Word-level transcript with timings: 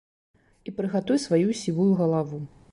І 0.69 0.73
прыгатуй 0.79 1.21
сваю 1.27 1.49
сівую 1.63 1.89
галаву. 2.03 2.45